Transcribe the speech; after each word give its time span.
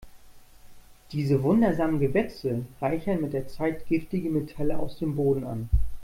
Diese 1.11 1.43
wundersamen 1.43 1.99
Gewächse 1.99 2.65
reichern 2.81 3.21
mit 3.21 3.33
der 3.33 3.47
Zeit 3.47 3.85
giftige 3.85 4.31
Metalle 4.31 4.79
aus 4.79 4.97
dem 4.97 5.15
Boden 5.15 5.43
an. 5.43 5.69